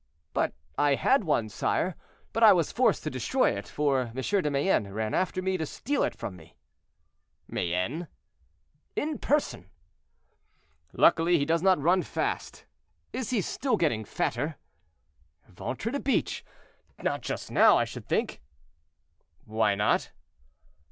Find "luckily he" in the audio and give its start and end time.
10.91-11.45